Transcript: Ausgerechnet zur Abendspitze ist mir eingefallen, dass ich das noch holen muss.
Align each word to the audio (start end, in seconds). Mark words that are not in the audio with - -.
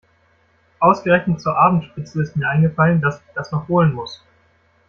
Ausgerechnet 0.79 1.41
zur 1.41 1.55
Abendspitze 1.59 2.23
ist 2.23 2.35
mir 2.35 2.47
eingefallen, 2.49 3.01
dass 3.01 3.17
ich 3.19 3.33
das 3.35 3.51
noch 3.51 3.67
holen 3.67 3.93
muss. 3.93 4.23